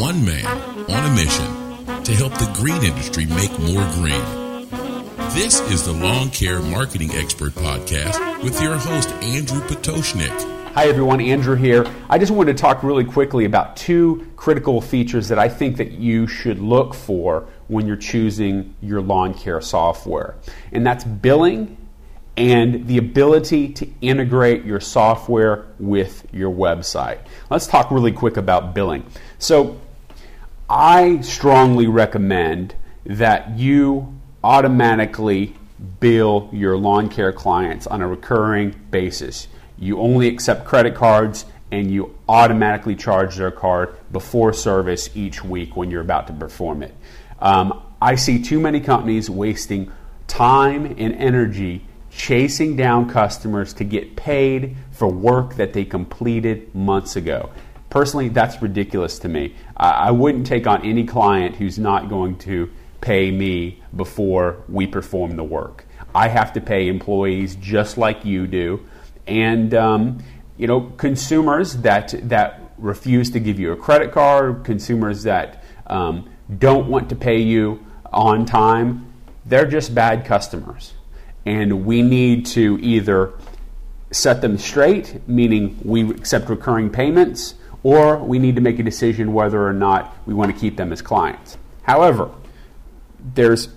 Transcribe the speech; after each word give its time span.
one 0.00 0.24
man 0.24 0.46
on 0.46 1.12
a 1.12 1.14
mission 1.14 2.02
to 2.04 2.14
help 2.14 2.32
the 2.38 2.50
green 2.54 2.82
industry 2.82 3.26
make 3.26 3.50
more 3.58 3.86
green. 3.92 4.70
This 5.34 5.60
is 5.70 5.84
the 5.84 5.92
Lawn 5.92 6.30
Care 6.30 6.62
Marketing 6.62 7.10
Expert 7.12 7.52
Podcast 7.52 8.42
with 8.42 8.62
your 8.62 8.76
host, 8.76 9.10
Andrew 9.22 9.60
Potoshnik. 9.60 10.72
Hi 10.72 10.86
everyone, 10.86 11.20
Andrew 11.20 11.54
here. 11.54 11.86
I 12.08 12.16
just 12.16 12.32
wanted 12.32 12.56
to 12.56 12.62
talk 12.62 12.82
really 12.82 13.04
quickly 13.04 13.44
about 13.44 13.76
two 13.76 14.26
critical 14.36 14.80
features 14.80 15.28
that 15.28 15.38
I 15.38 15.50
think 15.50 15.76
that 15.76 15.92
you 15.92 16.26
should 16.26 16.60
look 16.60 16.94
for 16.94 17.46
when 17.68 17.86
you're 17.86 17.96
choosing 17.96 18.74
your 18.80 19.02
lawn 19.02 19.34
care 19.34 19.60
software. 19.60 20.34
And 20.72 20.86
that's 20.86 21.04
billing 21.04 21.76
and 22.38 22.86
the 22.86 22.96
ability 22.96 23.74
to 23.74 23.88
integrate 24.00 24.64
your 24.64 24.80
software 24.80 25.66
with 25.78 26.26
your 26.32 26.50
website. 26.50 27.18
Let's 27.50 27.66
talk 27.66 27.90
really 27.90 28.12
quick 28.12 28.38
about 28.38 28.74
billing. 28.74 29.04
So, 29.38 29.78
I 30.70 31.20
strongly 31.22 31.88
recommend 31.88 32.76
that 33.04 33.58
you 33.58 34.14
automatically 34.44 35.56
bill 35.98 36.48
your 36.52 36.76
lawn 36.76 37.08
care 37.08 37.32
clients 37.32 37.88
on 37.88 38.02
a 38.02 38.06
recurring 38.06 38.76
basis. 38.92 39.48
You 39.78 39.98
only 39.98 40.28
accept 40.28 40.64
credit 40.64 40.94
cards 40.94 41.44
and 41.72 41.90
you 41.90 42.16
automatically 42.28 42.94
charge 42.94 43.34
their 43.34 43.50
card 43.50 43.96
before 44.12 44.52
service 44.52 45.10
each 45.16 45.42
week 45.42 45.74
when 45.76 45.90
you're 45.90 46.02
about 46.02 46.28
to 46.28 46.32
perform 46.32 46.84
it. 46.84 46.94
Um, 47.40 47.82
I 48.00 48.14
see 48.14 48.40
too 48.40 48.60
many 48.60 48.78
companies 48.78 49.28
wasting 49.28 49.90
time 50.28 50.86
and 50.86 51.16
energy 51.16 51.84
chasing 52.12 52.76
down 52.76 53.10
customers 53.10 53.74
to 53.74 53.82
get 53.84 54.14
paid 54.14 54.76
for 54.92 55.08
work 55.08 55.56
that 55.56 55.72
they 55.72 55.84
completed 55.84 56.72
months 56.76 57.16
ago. 57.16 57.50
Personally, 57.90 58.28
that's 58.28 58.62
ridiculous 58.62 59.18
to 59.20 59.28
me. 59.28 59.54
I 59.76 60.10
wouldn't 60.10 60.46
take 60.46 60.66
on 60.66 60.84
any 60.84 61.04
client 61.04 61.56
who's 61.56 61.78
not 61.78 62.08
going 62.08 62.38
to 62.38 62.70
pay 63.00 63.30
me 63.30 63.82
before 63.96 64.62
we 64.68 64.86
perform 64.86 65.36
the 65.36 65.44
work. 65.44 65.86
I 66.14 66.28
have 66.28 66.52
to 66.54 66.60
pay 66.60 66.88
employees 66.88 67.56
just 67.56 67.98
like 67.98 68.24
you 68.24 68.46
do, 68.46 68.86
and 69.26 69.74
um, 69.74 70.22
you 70.56 70.66
know 70.66 70.92
consumers 70.96 71.74
that 71.78 72.14
that 72.28 72.60
refuse 72.78 73.30
to 73.32 73.40
give 73.40 73.58
you 73.60 73.72
a 73.72 73.76
credit 73.76 74.12
card, 74.12 74.64
consumers 74.64 75.24
that 75.24 75.62
um, 75.86 76.30
don't 76.58 76.88
want 76.88 77.08
to 77.10 77.16
pay 77.16 77.38
you 77.38 77.84
on 78.12 78.46
time, 78.46 79.12
they're 79.46 79.66
just 79.66 79.94
bad 79.94 80.24
customers 80.24 80.94
and 81.46 81.84
we 81.84 82.02
need 82.02 82.46
to 82.46 82.78
either 82.80 83.32
set 84.10 84.40
them 84.40 84.58
straight, 84.58 85.26
meaning 85.28 85.78
we 85.84 86.08
accept 86.10 86.48
recurring 86.48 86.90
payments, 86.90 87.54
or 87.82 88.18
we 88.18 88.38
need 88.38 88.56
to 88.56 88.60
make 88.60 88.78
a 88.78 88.82
decision 88.82 89.32
whether 89.32 89.66
or 89.66 89.72
not 89.72 90.16
we 90.26 90.34
want 90.34 90.54
to 90.54 90.58
keep 90.58 90.76
them 90.76 90.92
as 90.92 91.00
clients. 91.00 91.56
However, 91.82 92.30
there's 93.34 93.68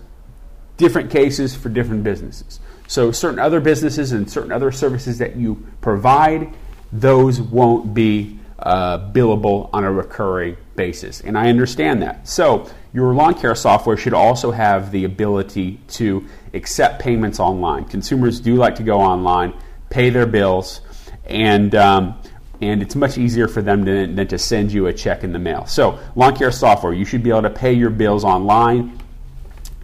different 0.78 1.12
cases 1.12 1.56
for 1.56 1.70
different 1.70 2.04
businesses. 2.04 2.59
So, 2.88 3.12
certain 3.12 3.40
other 3.40 3.59
businesses 3.59 4.12
and 4.12 4.30
certain 4.30 4.52
other 4.52 4.72
services 4.72 5.18
that 5.20 5.36
you 5.36 5.66
provide, 5.81 6.54
those 6.92 7.40
won't 7.40 7.94
be 7.94 8.40
uh, 8.59 9.12
billable 9.12 9.70
on 9.74 9.84
a 9.84 9.92
recurring 9.92 10.58
basis. 10.76 11.22
And 11.22 11.38
I 11.38 11.50
understand 11.50 12.02
that. 12.02 12.28
So, 12.28 12.70
your 12.94 13.14
lawn 13.14 13.36
care 13.36 13.56
software 13.56 13.98
should 13.98 14.14
also 14.14 14.52
have 14.52 14.92
the 14.92 15.06
ability 15.06 15.80
to 15.90 16.28
accept 16.54 17.02
payments 17.02 17.40
online. 17.40 17.86
Consumers 17.86 18.40
do 18.40 18.56
like 18.56 18.76
to 18.76 18.84
go 18.84 19.00
online, 19.00 19.54
pay 19.90 20.09
their 20.09 20.28
bills, 20.28 20.81
and 21.26 21.74
um, 21.74 22.22
and 22.62 22.82
it's 22.82 22.96
much 22.96 23.18
easier 23.18 23.48
for 23.48 23.62
them 23.62 23.86
to, 23.86 24.08
than 24.08 24.28
to 24.28 24.38
send 24.38 24.72
you 24.72 24.88
a 24.88 24.94
check 24.94 25.23
in 25.23 25.34
the 25.34 25.40
mail. 25.40 25.66
So, 25.66 26.00
lawn 26.16 26.36
care 26.36 26.52
software, 26.52 26.94
you 26.94 27.06
should 27.06 27.23
be 27.23 27.30
able 27.30 27.44
to 27.44 27.50
pay 27.50 27.73
your 27.73 27.90
bills 27.90 28.23
online, 28.23 29.00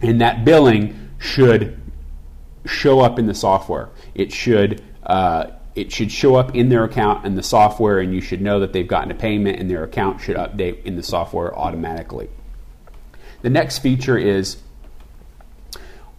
and 0.02 0.20
that 0.20 0.44
billing 0.44 1.10
should 1.18 1.80
show 2.64 3.00
up 3.00 3.18
in 3.18 3.26
the 3.26 3.34
software. 3.34 3.90
It 4.14 4.32
should 4.32 4.82
uh, 5.02 5.50
it 5.74 5.92
should 5.92 6.10
show 6.10 6.36
up 6.36 6.54
in 6.54 6.68
their 6.68 6.84
account 6.84 7.26
in 7.26 7.34
the 7.34 7.42
software, 7.42 8.00
and 8.00 8.14
you 8.14 8.20
should 8.20 8.40
know 8.40 8.60
that 8.60 8.72
they've 8.72 8.88
gotten 8.88 9.10
a 9.10 9.14
payment, 9.14 9.60
and 9.60 9.70
their 9.70 9.84
account 9.84 10.20
should 10.20 10.36
update 10.36 10.84
in 10.84 10.96
the 10.96 11.02
software 11.02 11.56
automatically. 11.56 12.28
The 13.42 13.50
next 13.50 13.78
feature 13.78 14.18
is 14.18 14.58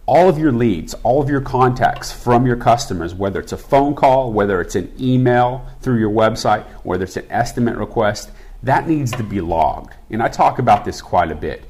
all 0.06 0.28
of 0.28 0.38
your 0.38 0.52
leads, 0.52 0.94
all 1.02 1.22
of 1.22 1.28
your 1.28 1.40
contacts 1.40 2.10
from 2.10 2.44
your 2.46 2.56
customers, 2.56 3.14
whether 3.14 3.40
it's 3.40 3.52
a 3.52 3.56
phone 3.56 3.94
call, 3.94 4.32
whether 4.32 4.60
it's 4.60 4.74
an 4.74 4.92
email 4.98 5.66
through 5.80 5.98
your 5.98 6.10
website, 6.10 6.64
whether 6.82 7.04
it's 7.04 7.16
an 7.16 7.26
estimate 7.30 7.76
request, 7.76 8.30
that 8.62 8.88
needs 8.88 9.12
to 9.12 9.22
be 9.22 9.40
logged. 9.40 9.94
And 10.10 10.22
I 10.22 10.28
talk 10.28 10.58
about 10.58 10.84
this 10.84 11.00
quite 11.00 11.30
a 11.30 11.34
bit. 11.34 11.64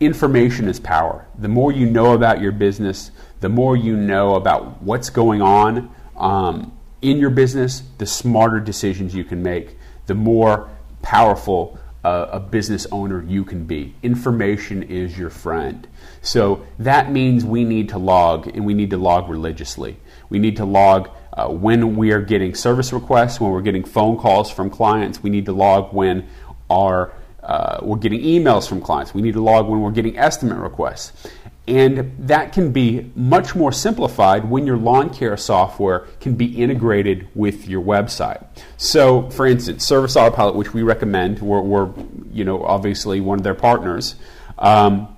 Information 0.00 0.68
is 0.68 0.80
power. 0.80 1.26
The 1.38 1.48
more 1.48 1.72
you 1.72 1.86
know 1.86 2.14
about 2.14 2.40
your 2.40 2.52
business, 2.52 3.10
the 3.40 3.48
more 3.48 3.76
you 3.76 3.96
know 3.96 4.34
about 4.34 4.82
what's 4.82 5.10
going 5.10 5.42
on 5.42 5.94
um, 6.16 6.76
in 7.02 7.18
your 7.18 7.30
business, 7.30 7.82
the 7.98 8.06
smarter 8.06 8.60
decisions 8.60 9.14
you 9.14 9.24
can 9.24 9.42
make, 9.42 9.76
the 10.06 10.14
more 10.14 10.68
powerful 11.02 11.78
uh, 12.04 12.28
a 12.32 12.40
business 12.40 12.86
owner 12.92 13.22
you 13.22 13.44
can 13.44 13.64
be. 13.64 13.94
Information 14.02 14.82
is 14.82 15.18
your 15.18 15.30
friend. 15.30 15.88
So 16.20 16.66
that 16.78 17.10
means 17.10 17.44
we 17.44 17.64
need 17.64 17.88
to 17.90 17.98
log, 17.98 18.46
and 18.48 18.64
we 18.64 18.74
need 18.74 18.90
to 18.90 18.98
log 18.98 19.28
religiously. 19.28 19.96
We 20.28 20.38
need 20.38 20.56
to 20.58 20.64
log 20.64 21.10
uh, 21.32 21.48
when 21.48 21.96
we 21.96 22.12
are 22.12 22.20
getting 22.20 22.54
service 22.54 22.92
requests, 22.92 23.40
when 23.40 23.50
we're 23.50 23.62
getting 23.62 23.84
phone 23.84 24.18
calls 24.18 24.50
from 24.50 24.70
clients. 24.70 25.22
We 25.22 25.30
need 25.30 25.46
to 25.46 25.52
log 25.52 25.92
when 25.92 26.28
our 26.70 27.12
uh, 27.42 27.78
we're 27.82 27.98
getting 27.98 28.22
emails 28.22 28.66
from 28.66 28.80
clients. 28.80 29.12
We 29.12 29.20
need 29.20 29.34
to 29.34 29.42
log 29.42 29.68
when 29.68 29.82
we're 29.82 29.90
getting 29.90 30.18
estimate 30.18 30.56
requests. 30.56 31.28
And 31.66 32.14
that 32.18 32.52
can 32.52 32.72
be 32.72 33.10
much 33.14 33.54
more 33.54 33.72
simplified 33.72 34.50
when 34.50 34.66
your 34.66 34.76
lawn 34.76 35.08
care 35.08 35.36
software 35.36 36.00
can 36.20 36.34
be 36.34 36.62
integrated 36.62 37.26
with 37.34 37.66
your 37.66 37.82
website. 37.82 38.46
So, 38.76 39.30
for 39.30 39.46
instance, 39.46 39.86
Service 39.86 40.14
Autopilot, 40.14 40.56
which 40.56 40.74
we 40.74 40.82
recommend, 40.82 41.40
we're, 41.40 41.62
we're 41.62 41.90
you 42.32 42.44
know 42.44 42.62
obviously 42.64 43.20
one 43.20 43.38
of 43.38 43.44
their 43.44 43.54
partners. 43.54 44.16
Um, 44.58 45.16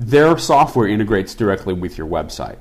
their 0.00 0.36
software 0.38 0.88
integrates 0.88 1.34
directly 1.34 1.74
with 1.74 1.96
your 1.96 2.08
website. 2.08 2.56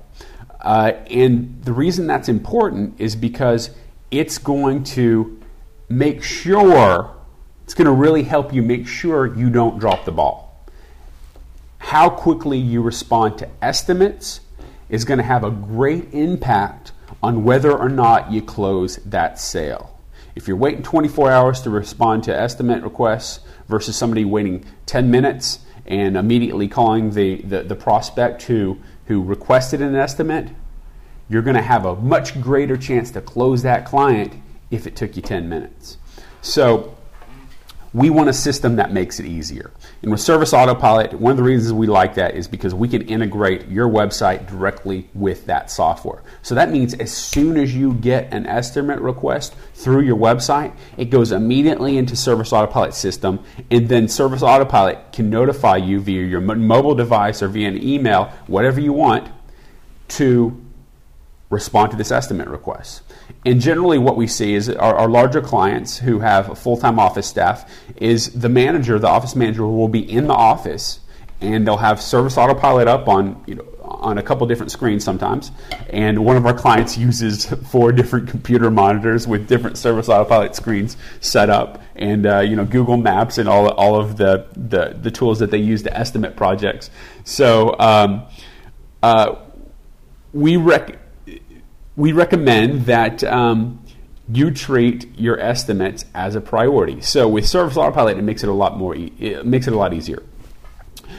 Uh, 0.61 0.91
and 1.09 1.63
the 1.63 1.73
reason 1.73 2.05
that's 2.05 2.29
important 2.29 2.99
is 2.99 3.15
because 3.15 3.71
it's 4.11 4.37
going 4.37 4.83
to 4.83 5.39
make 5.87 6.21
sure, 6.21 7.15
it's 7.63 7.73
going 7.73 7.85
to 7.85 7.93
really 7.93 8.23
help 8.23 8.53
you 8.53 8.61
make 8.61 8.87
sure 8.87 9.25
you 9.35 9.49
don't 9.49 9.79
drop 9.79 10.05
the 10.05 10.11
ball 10.11 10.48
how 11.89 12.07
quickly 12.07 12.59
you 12.59 12.83
respond 12.83 13.35
to 13.35 13.49
estimates 13.63 14.41
is 14.89 15.05
going 15.05 15.17
to 15.17 15.23
have 15.23 15.43
a 15.43 15.49
great 15.49 16.13
impact 16.13 16.91
on 17.23 17.43
whether 17.43 17.75
or 17.75 17.89
not 17.89 18.31
you 18.31 18.43
close 18.43 18.97
that 18.97 19.39
sale. 19.39 19.99
If 20.35 20.47
you're 20.47 20.55
waiting 20.55 20.83
24 20.83 21.31
hours 21.31 21.61
to 21.61 21.71
respond 21.71 22.25
to 22.25 22.39
estimate 22.39 22.83
requests 22.83 23.39
versus 23.67 23.95
somebody 23.95 24.23
waiting 24.23 24.65
10 24.85 25.09
minutes 25.09 25.61
and 25.87 26.15
immediately 26.15 26.67
calling 26.67 27.09
the, 27.09 27.37
the, 27.37 27.63
the 27.63 27.75
prospect 27.75 28.43
who, 28.43 28.77
who 29.05 29.23
requested 29.23 29.81
an 29.81 29.95
estimate, 29.95 30.49
you're 31.27 31.41
going 31.41 31.55
to 31.55 31.63
have 31.63 31.85
a 31.85 31.95
much 31.95 32.39
greater 32.39 32.77
chance 32.77 33.09
to 33.09 33.19
close 33.19 33.63
that 33.63 33.85
client 33.85 34.31
if 34.69 34.85
it 34.85 34.95
took 34.95 35.15
you 35.15 35.23
10 35.23 35.49
minutes. 35.49 35.97
So, 36.43 36.95
we 37.93 38.09
want 38.09 38.29
a 38.29 38.33
system 38.33 38.75
that 38.75 38.91
makes 38.91 39.19
it 39.19 39.25
easier. 39.25 39.71
And 40.03 40.11
with 40.11 40.21
Service 40.21 40.53
Autopilot, 40.53 41.13
one 41.13 41.31
of 41.31 41.37
the 41.37 41.43
reasons 41.43 41.73
we 41.73 41.87
like 41.87 42.15
that 42.15 42.35
is 42.35 42.47
because 42.47 42.73
we 42.73 42.87
can 42.87 43.01
integrate 43.03 43.67
your 43.67 43.89
website 43.89 44.47
directly 44.47 45.09
with 45.15 45.47
that 45.47 45.71
software. 45.71 46.21
So 46.43 46.53
that 46.55 46.69
means 46.69 46.93
as 46.93 47.11
soon 47.11 47.57
as 47.57 47.75
you 47.75 47.95
get 47.95 48.31
an 48.31 48.45
estimate 48.45 48.99
request 48.99 49.55
through 49.73 50.01
your 50.01 50.17
website, 50.17 50.75
it 50.97 51.05
goes 51.05 51.31
immediately 51.31 51.97
into 51.97 52.15
Service 52.15 52.53
Autopilot 52.53 52.93
system, 52.93 53.43
and 53.71 53.89
then 53.89 54.07
Service 54.07 54.43
Autopilot 54.43 55.11
can 55.11 55.29
notify 55.31 55.77
you 55.77 55.99
via 55.99 56.23
your 56.23 56.41
mobile 56.41 56.95
device 56.95 57.41
or 57.41 57.47
via 57.47 57.67
an 57.67 57.81
email, 57.81 58.25
whatever 58.45 58.79
you 58.79 58.93
want, 58.93 59.29
to 60.09 60.59
respond 61.49 61.89
to 61.91 61.97
this 61.97 62.11
estimate 62.11 62.47
request. 62.47 63.01
And 63.45 63.61
generally, 63.61 63.97
what 63.97 64.17
we 64.17 64.27
see 64.27 64.53
is 64.53 64.69
our, 64.69 64.95
our 64.95 65.09
larger 65.09 65.41
clients 65.41 65.97
who 65.97 66.19
have 66.19 66.49
a 66.49 66.55
full 66.55 66.77
time 66.77 66.99
office 66.99 67.27
staff 67.27 67.71
is 67.95 68.31
the 68.33 68.49
manager, 68.49 68.99
the 68.99 69.07
office 69.07 69.35
manager, 69.35 69.65
will 69.65 69.87
be 69.87 69.99
in 69.99 70.27
the 70.27 70.33
office 70.33 70.99
and 71.41 71.65
they'll 71.65 71.77
have 71.77 72.01
service 72.01 72.37
autopilot 72.37 72.87
up 72.87 73.07
on 73.07 73.41
you 73.47 73.55
know 73.55 73.65
on 73.81 74.17
a 74.17 74.23
couple 74.23 74.45
different 74.47 74.71
screens 74.71 75.03
sometimes. 75.03 75.51
And 75.89 76.23
one 76.23 76.37
of 76.37 76.45
our 76.45 76.53
clients 76.53 76.97
uses 76.97 77.45
four 77.69 77.91
different 77.91 78.29
computer 78.29 78.69
monitors 78.69 79.27
with 79.27 79.47
different 79.47 79.77
service 79.77 80.09
autopilot 80.09 80.55
screens 80.55 80.95
set 81.21 81.49
up, 81.49 81.81
and 81.95 82.25
uh, 82.25 82.39
you 82.39 82.55
know 82.55 82.65
Google 82.65 82.97
Maps 82.97 83.37
and 83.37 83.49
all 83.49 83.69
all 83.69 83.99
of 83.99 84.17
the, 84.17 84.47
the, 84.55 84.97
the 85.01 85.11
tools 85.11 85.39
that 85.39 85.51
they 85.51 85.57
use 85.57 85.83
to 85.83 85.97
estimate 85.97 86.35
projects. 86.35 86.89
So 87.23 87.75
um, 87.79 88.23
uh, 89.01 89.35
we 90.33 90.57
rec- 90.57 90.97
we 91.99 92.13
recommend 92.13 92.85
that 92.85 93.25
um, 93.25 93.83
you 94.31 94.51
treat 94.51 95.19
your 95.19 95.37
estimates 95.37 96.05
as 96.15 96.33
a 96.33 96.39
priority. 96.39 97.01
So 97.01 97.27
with 97.27 97.45
Service 97.45 97.75
Autopilot, 97.75 98.17
it 98.17 98.21
makes 98.21 98.41
it 98.41 98.47
a 98.47 98.53
lot 98.53 98.77
more. 98.77 98.95
It 98.95 99.45
makes 99.45 99.67
it 99.67 99.73
a 99.73 99.75
lot 99.75 99.93
easier. 99.93 100.23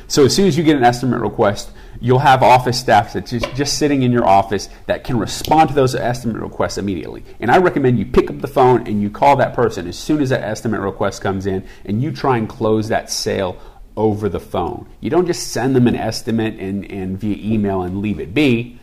So 0.09 0.25
as 0.25 0.35
soon 0.35 0.47
as 0.47 0.57
you 0.57 0.65
get 0.65 0.77
an 0.77 0.83
estimate 0.83 1.21
request, 1.21 1.71
you'll 2.01 2.21
have 2.21 2.43
office 2.43 2.81
staff 2.81 3.13
that's 3.13 3.31
just, 3.31 3.55
just 3.55 3.77
sitting 3.77 4.05
in 4.05 4.11
your 4.11 4.27
office 4.27 4.71
that 4.87 5.05
can 5.05 5.19
respond 5.19 5.69
to 5.69 5.75
those 5.75 5.95
estimate 5.95 6.41
requests 6.41 6.79
immediately. 6.79 7.25
And 7.41 7.51
I 7.51 7.59
recommend 7.59 7.99
you 7.99 8.07
pick 8.07 8.31
up 8.31 8.41
the 8.41 8.49
phone 8.49 8.87
and 8.87 9.03
you 9.03 9.11
call 9.11 9.37
that 9.37 9.53
person 9.53 9.87
as 9.87 9.99
soon 9.99 10.23
as 10.23 10.31
that 10.31 10.43
estimate 10.43 10.81
request 10.81 11.21
comes 11.21 11.45
in 11.45 11.69
and 11.85 12.03
you 12.03 12.11
try 12.11 12.39
and 12.39 12.49
close 12.49 12.89
that 12.89 13.11
sale 13.11 13.61
over 13.99 14.31
the 14.31 14.41
phone. 14.41 14.89
You 15.01 15.11
don't 15.11 15.27
just 15.27 15.49
send 15.49 15.77
them 15.77 15.87
an 15.87 15.95
estimate 15.95 16.59
and, 16.59 16.91
and 16.91 17.19
via 17.19 17.37
email 17.37 17.83
and 17.83 18.01
leave 18.01 18.19
it 18.19 18.33
be. 18.33 18.80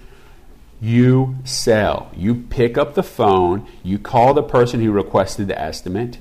You 0.79 1.38
sell. 1.44 2.12
You 2.15 2.35
pick 2.35 2.77
up 2.77 2.94
the 2.94 3.03
phone, 3.03 3.68
you 3.83 3.97
call 3.97 4.33
the 4.33 4.44
person 4.44 4.81
who 4.81 4.91
requested 4.91 5.47
the 5.47 5.59
estimate, 5.59 6.19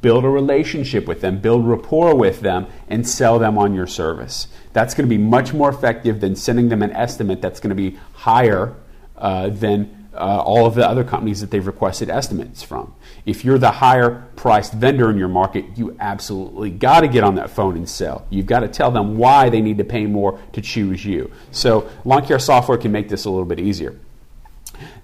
build 0.00 0.24
a 0.24 0.28
relationship 0.28 1.06
with 1.06 1.20
them, 1.20 1.38
build 1.38 1.66
rapport 1.66 2.14
with 2.14 2.40
them, 2.40 2.66
and 2.88 3.06
sell 3.06 3.38
them 3.38 3.58
on 3.58 3.74
your 3.74 3.86
service. 3.86 4.48
That's 4.72 4.94
going 4.94 5.08
to 5.08 5.14
be 5.14 5.22
much 5.22 5.52
more 5.52 5.68
effective 5.68 6.20
than 6.20 6.34
sending 6.34 6.70
them 6.70 6.82
an 6.82 6.92
estimate 6.92 7.42
that's 7.42 7.60
going 7.60 7.70
to 7.70 7.76
be 7.76 7.98
higher 8.14 8.74
uh, 9.16 9.50
than 9.50 10.03
uh, 10.14 10.42
all 10.44 10.66
of 10.66 10.74
the 10.74 10.86
other 10.86 11.04
companies 11.04 11.40
that 11.40 11.50
they've 11.50 11.66
requested 11.66 12.08
estimates 12.08 12.62
from. 12.62 12.94
If 13.26 13.44
you're 13.44 13.58
the 13.58 13.70
higher 13.70 14.26
priced 14.36 14.72
vendor 14.72 15.10
in 15.10 15.18
your 15.18 15.28
market, 15.28 15.64
you 15.76 15.96
absolutely 15.98 16.70
got 16.70 17.00
to 17.00 17.08
get 17.08 17.24
on 17.24 17.34
that 17.36 17.50
phone 17.50 17.76
and 17.76 17.88
sell. 17.88 18.26
You've 18.30 18.46
got 18.46 18.60
to 18.60 18.68
tell 18.68 18.90
them 18.90 19.18
why 19.18 19.48
they 19.48 19.60
need 19.60 19.78
to 19.78 19.84
pay 19.84 20.06
more 20.06 20.40
to 20.52 20.60
choose 20.60 21.04
you. 21.04 21.30
So, 21.50 21.90
lawn 22.04 22.24
care 22.26 22.38
software 22.38 22.78
can 22.78 22.92
make 22.92 23.08
this 23.08 23.24
a 23.24 23.30
little 23.30 23.44
bit 23.44 23.58
easier. 23.58 23.98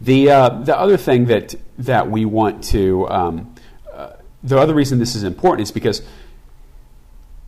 The, 0.00 0.30
uh, 0.30 0.48
the 0.60 0.78
other 0.78 0.96
thing 0.96 1.26
that, 1.26 1.54
that 1.78 2.10
we 2.10 2.24
want 2.24 2.64
to, 2.64 3.08
um, 3.08 3.54
uh, 3.92 4.14
the 4.42 4.58
other 4.58 4.74
reason 4.74 4.98
this 4.98 5.14
is 5.14 5.22
important 5.22 5.62
is 5.62 5.72
because 5.72 6.02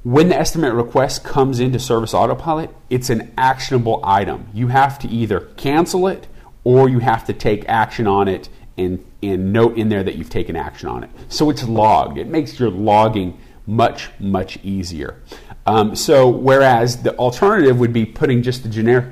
when 0.02 0.28
the 0.28 0.36
estimate 0.36 0.74
request 0.74 1.22
comes 1.22 1.60
into 1.60 1.78
Service 1.78 2.12
Autopilot, 2.12 2.70
it's 2.90 3.08
an 3.08 3.32
actionable 3.38 4.00
item. 4.02 4.48
You 4.52 4.68
have 4.68 4.98
to 5.00 5.08
either 5.08 5.40
cancel 5.56 6.08
it 6.08 6.26
or 6.64 6.88
you 6.88 6.98
have 7.00 7.24
to 7.26 7.32
take 7.32 7.68
action 7.68 8.06
on 8.06 8.28
it 8.28 8.48
and, 8.78 9.04
and 9.22 9.52
note 9.52 9.76
in 9.76 9.88
there 9.88 10.02
that 10.02 10.16
you've 10.16 10.30
taken 10.30 10.56
action 10.56 10.88
on 10.88 11.04
it. 11.04 11.10
So 11.28 11.50
it's 11.50 11.64
logged. 11.64 12.18
It 12.18 12.26
makes 12.26 12.58
your 12.58 12.70
logging 12.70 13.38
much, 13.66 14.10
much 14.18 14.58
easier. 14.62 15.20
Um, 15.66 15.94
so, 15.94 16.28
whereas 16.28 17.02
the 17.02 17.16
alternative 17.16 17.78
would 17.78 17.92
be 17.92 18.04
putting 18.04 18.42
just 18.42 18.64
a 18.64 18.68
generic, 18.68 19.06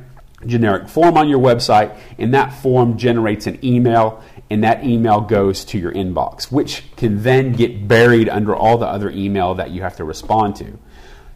generic 0.46 0.88
form 0.88 1.16
on 1.16 1.28
your 1.28 1.38
website, 1.38 1.96
and 2.18 2.34
that 2.34 2.52
form 2.60 2.98
generates 2.98 3.46
an 3.46 3.64
email, 3.64 4.22
and 4.50 4.64
that 4.64 4.84
email 4.84 5.20
goes 5.20 5.64
to 5.66 5.78
your 5.78 5.92
inbox, 5.92 6.50
which 6.50 6.84
can 6.96 7.22
then 7.22 7.52
get 7.52 7.86
buried 7.86 8.28
under 8.28 8.54
all 8.54 8.78
the 8.78 8.86
other 8.86 9.10
email 9.10 9.54
that 9.54 9.70
you 9.70 9.82
have 9.82 9.96
to 9.96 10.04
respond 10.04 10.56
to. 10.56 10.78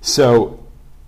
So, 0.00 0.61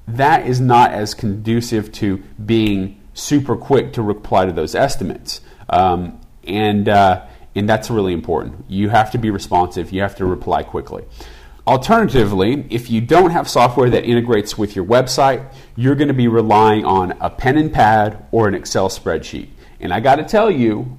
that 0.07 0.47
is 0.47 0.61
not 0.61 0.93
as 0.93 1.15
conducive 1.15 1.91
to 1.93 2.19
being 2.45 2.96
super 3.17 3.57
quick 3.57 3.95
to 3.95 4.03
reply 4.03 4.45
to 4.45 4.53
those 4.53 4.75
estimates. 4.75 5.41
Um, 5.69 6.21
and, 6.45 6.89
uh, 6.89 7.27
and 7.55 7.69
that's 7.69 7.91
really 7.91 8.13
important. 8.13 8.67
You 8.69 8.91
have 8.91 9.11
to 9.13 9.19
be 9.19 9.31
responsive, 9.31 9.91
you 9.91 10.03
have 10.03 10.17
to 10.17 10.27
reply 10.27 10.63
quickly. 10.63 11.05
Alternatively, 11.67 12.67
if 12.71 12.91
you 12.91 13.01
don't 13.01 13.31
have 13.31 13.49
software 13.49 13.91
that 13.91 14.05
integrates 14.05 14.57
with 14.57 14.77
your 14.77 14.85
website, 14.85 15.53
you're 15.75 15.97
going 15.97 16.09
to 16.09 16.15
be 16.15 16.29
relying 16.29 16.85
on 16.85 17.13
a 17.21 17.29
pen 17.29 17.57
and 17.57 17.73
pad 17.73 18.25
or 18.31 18.47
an 18.47 18.55
Excel 18.55 18.89
spreadsheet. 18.89 19.49
And 19.81 19.93
I 19.93 19.99
got 19.99 20.17
to 20.17 20.25
tell 20.25 20.51
you, 20.51 20.97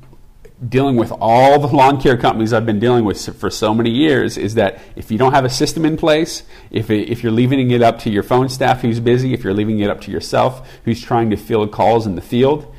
dealing 0.67 0.95
with 0.95 1.11
all 1.19 1.59
the 1.59 1.67
lawn 1.67 2.01
care 2.01 2.17
companies 2.17 2.51
I've 2.51 2.65
been 2.65 2.79
dealing 2.79 3.05
with 3.05 3.37
for 3.37 3.49
so 3.49 3.75
many 3.75 3.91
years 3.91 4.37
is 4.37 4.55
that 4.55 4.79
if 4.95 5.11
you 5.11 5.17
don't 5.17 5.33
have 5.33 5.45
a 5.45 5.49
system 5.49 5.85
in 5.85 5.97
place, 5.97 6.43
if, 6.71 6.89
it, 6.89 7.09
if 7.09 7.21
you're 7.21 7.31
leaving 7.31 7.69
it 7.69 7.83
up 7.83 7.99
to 7.99 8.09
your 8.09 8.23
phone 8.23 8.49
staff 8.49 8.81
who's 8.81 8.99
busy, 8.99 9.33
if 9.33 9.43
you're 9.43 9.53
leaving 9.53 9.79
it 9.79 9.89
up 9.89 10.01
to 10.01 10.11
yourself 10.11 10.67
who's 10.83 11.01
trying 11.01 11.29
to 11.29 11.37
field 11.37 11.71
calls 11.71 12.07
in 12.07 12.15
the 12.15 12.21
field, 12.21 12.73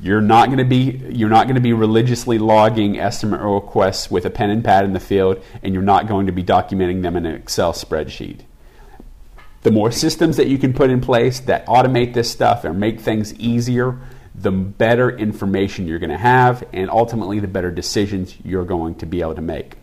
you're 0.00 0.20
not 0.20 0.46
going 0.46 0.58
to 0.58 0.64
be 0.64 1.02
you're 1.08 1.30
not 1.30 1.46
going 1.46 1.54
to 1.54 1.60
be 1.60 1.72
religiously 1.72 2.38
logging 2.38 2.98
estimate 2.98 3.40
requests 3.40 4.10
with 4.10 4.26
a 4.26 4.30
pen 4.30 4.50
and 4.50 4.62
pad 4.62 4.84
in 4.84 4.92
the 4.92 5.00
field, 5.00 5.42
and 5.62 5.72
you're 5.72 5.82
not 5.82 6.06
going 6.06 6.26
to 6.26 6.32
be 6.32 6.44
documenting 6.44 7.02
them 7.02 7.16
in 7.16 7.24
an 7.26 7.34
Excel 7.34 7.72
spreadsheet. 7.72 8.40
The 9.62 9.70
more 9.72 9.90
systems 9.90 10.36
that 10.36 10.48
you 10.48 10.58
can 10.58 10.72
put 10.74 10.90
in 10.90 11.00
place 11.00 11.40
that 11.40 11.66
automate 11.66 12.14
this 12.14 12.30
stuff 12.30 12.64
and 12.64 12.78
make 12.78 13.00
things 13.00 13.34
easier, 13.34 13.98
the 14.38 14.50
better 14.50 15.10
information 15.10 15.86
you're 15.86 15.98
going 15.98 16.10
to 16.10 16.18
have, 16.18 16.64
and 16.72 16.90
ultimately 16.90 17.40
the 17.40 17.48
better 17.48 17.70
decisions 17.70 18.36
you're 18.44 18.64
going 18.64 18.94
to 18.96 19.06
be 19.06 19.20
able 19.20 19.34
to 19.34 19.40
make. 19.40 19.76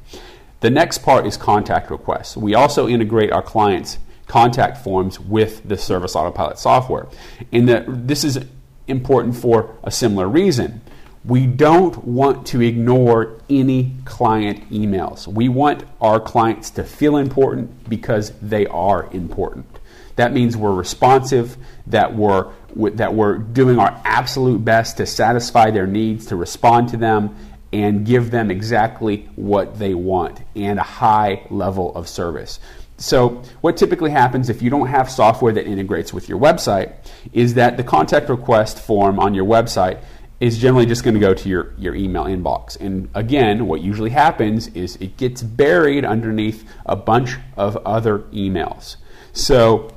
The 0.59 0.69
next 0.69 0.99
part 0.99 1.25
is 1.25 1.35
contact 1.35 1.91
requests. 1.91 2.37
We 2.37 2.53
also 2.53 2.87
integrate 2.87 3.31
our 3.31 3.41
clients' 3.41 3.97
contact 4.27 4.77
forms 4.77 5.19
with 5.19 5.67
the 5.67 5.77
Service 5.77 6.15
Autopilot 6.15 6.57
software. 6.57 7.07
And 7.51 7.67
this 8.07 8.23
is 8.23 8.39
important 8.87 9.35
for 9.35 9.75
a 9.83 9.91
similar 9.91 10.27
reason. 10.27 10.81
We 11.25 11.47
don't 11.47 12.03
want 12.05 12.45
to 12.47 12.61
ignore 12.61 13.39
any 13.49 13.95
client 14.05 14.69
emails. 14.69 15.27
We 15.27 15.49
want 15.49 15.83
our 16.01 16.19
clients 16.19 16.69
to 16.71 16.83
feel 16.83 17.17
important 17.17 17.89
because 17.89 18.31
they 18.41 18.65
are 18.67 19.09
important. 19.11 19.72
That 20.15 20.33
means 20.33 20.55
we're 20.55 20.73
responsive, 20.73 21.57
that 21.87 22.15
we're 22.15 22.51
that 22.75 23.13
we're 23.13 23.37
doing 23.37 23.77
our 23.77 24.01
absolute 24.03 24.65
best 24.65 24.97
to 24.97 25.05
satisfy 25.05 25.69
their 25.71 25.85
needs, 25.85 26.27
to 26.27 26.35
respond 26.35 26.89
to 26.89 26.97
them, 26.97 27.35
and 27.71 28.05
give 28.05 28.31
them 28.31 28.51
exactly 28.51 29.29
what 29.35 29.79
they 29.79 29.93
want 29.93 30.41
and 30.55 30.79
a 30.79 30.83
high 30.83 31.45
level 31.49 31.93
of 31.95 32.07
service. 32.07 32.59
So, 32.97 33.41
what 33.61 33.75
typically 33.75 34.11
happens 34.11 34.49
if 34.49 34.61
you 34.61 34.69
don't 34.69 34.87
have 34.87 35.09
software 35.09 35.51
that 35.53 35.65
integrates 35.65 36.13
with 36.13 36.29
your 36.29 36.39
website 36.39 36.93
is 37.33 37.55
that 37.55 37.75
the 37.75 37.83
contact 37.83 38.29
request 38.29 38.79
form 38.79 39.19
on 39.19 39.33
your 39.33 39.45
website 39.45 40.03
is 40.39 40.59
generally 40.59 40.85
just 40.85 41.03
going 41.03 41.13
to 41.15 41.19
go 41.19 41.33
to 41.33 41.49
your, 41.49 41.73
your 41.77 41.95
email 41.95 42.25
inbox. 42.25 42.79
And 42.79 43.09
again, 43.15 43.65
what 43.65 43.81
usually 43.81 44.09
happens 44.11 44.67
is 44.69 44.95
it 44.97 45.17
gets 45.17 45.41
buried 45.41 46.05
underneath 46.05 46.69
a 46.85 46.95
bunch 46.95 47.37
of 47.57 47.77
other 47.77 48.19
emails. 48.31 48.97
So, 49.31 49.91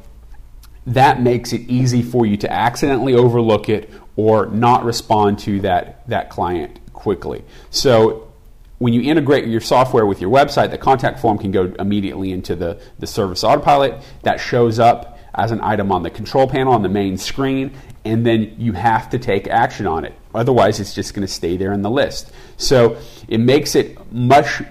that 0.86 1.20
makes 1.20 1.52
it 1.52 1.62
easy 1.62 2.02
for 2.02 2.26
you 2.26 2.36
to 2.36 2.52
accidentally 2.52 3.14
overlook 3.14 3.68
it 3.68 3.90
or 4.14 4.46
not 4.46 4.84
respond 4.84 5.38
to 5.40 5.60
that, 5.60 6.06
that 6.08 6.30
client 6.30 6.78
quickly. 6.92 7.44
So 7.70 8.32
when 8.78 8.92
you 8.92 9.02
integrate 9.02 9.46
your 9.46 9.60
software 9.60 10.06
with 10.06 10.20
your 10.20 10.30
website, 10.30 10.70
the 10.70 10.78
contact 10.78 11.18
form 11.18 11.38
can 11.38 11.50
go 11.50 11.74
immediately 11.78 12.32
into 12.32 12.54
the, 12.54 12.80
the 12.98 13.06
service 13.06 13.42
autopilot. 13.42 14.02
That 14.22 14.38
shows 14.38 14.78
up 14.78 15.18
as 15.34 15.50
an 15.50 15.60
item 15.62 15.92
on 15.92 16.02
the 16.02 16.10
control 16.10 16.48
panel 16.48 16.72
on 16.72 16.82
the 16.82 16.88
main 16.88 17.18
screen, 17.18 17.74
and 18.04 18.24
then 18.24 18.54
you 18.58 18.72
have 18.72 19.10
to 19.10 19.18
take 19.18 19.48
action 19.48 19.86
on 19.86 20.04
it. 20.04 20.14
Otherwise, 20.34 20.80
it's 20.80 20.94
just 20.94 21.14
going 21.14 21.26
to 21.26 21.32
stay 21.32 21.56
there 21.56 21.72
in 21.72 21.82
the 21.82 21.90
list. 21.90 22.30
So 22.56 22.98
it 23.28 23.38
makes 23.38 23.74
it 23.74 24.12
much 24.12 24.62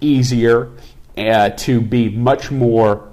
easier 0.00 0.70
uh, 1.16 1.50
to 1.50 1.80
be 1.80 2.08
much 2.08 2.50
more 2.50 3.09